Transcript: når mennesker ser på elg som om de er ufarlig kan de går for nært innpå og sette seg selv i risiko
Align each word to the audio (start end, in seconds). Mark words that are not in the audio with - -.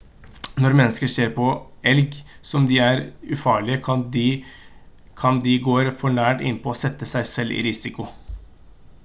når 0.63 0.75
mennesker 0.77 1.09
ser 1.15 1.27
på 1.35 1.49
elg 1.91 2.17
som 2.51 2.59
om 2.59 2.65
de 2.71 2.79
er 2.85 3.03
ufarlig 3.37 3.77
kan 3.89 5.39
de 5.45 5.53
går 5.69 5.93
for 6.01 6.17
nært 6.19 6.43
innpå 6.53 6.75
og 6.75 6.83
sette 6.83 7.11
seg 7.13 7.31
selv 7.37 7.59
i 7.61 7.63
risiko 7.71 8.09